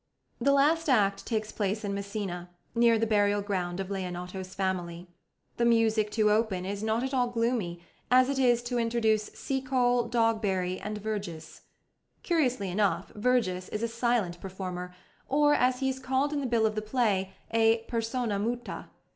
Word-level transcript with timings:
The 0.39 0.51
last 0.51 0.89
act 0.89 1.27
takes 1.27 1.51
place 1.51 1.83
in 1.83 1.93
Messina, 1.93 2.49
near 2.73 2.97
the 2.97 3.05
burial 3.05 3.43
ground 3.43 3.79
of 3.79 3.91
Leonato's 3.91 4.55
family. 4.55 5.07
The 5.57 5.65
music 5.65 6.09
to 6.13 6.31
open 6.31 6.65
is 6.65 6.81
not 6.81 7.03
at 7.03 7.13
all 7.13 7.27
gloomy, 7.27 7.83
as 8.09 8.27
it 8.27 8.39
is 8.39 8.63
to 8.63 8.79
introduce 8.79 9.25
Seacole, 9.35 10.09
Dogberry, 10.09 10.79
and 10.81 10.97
Verges. 10.97 11.61
Curiously 12.23 12.71
enough, 12.71 13.09
Verges 13.09 13.69
is 13.69 13.83
a 13.83 13.87
silent 13.87 14.41
performer, 14.41 14.91
or, 15.29 15.53
as 15.53 15.81
he 15.81 15.89
is 15.89 15.99
called 15.99 16.33
in 16.33 16.39
the 16.39 16.47
bill 16.47 16.65
of 16.65 16.73
the 16.73 16.81
play, 16.81 17.35
a 17.51 17.85
"persona 17.87 18.39
muta." 18.39 18.89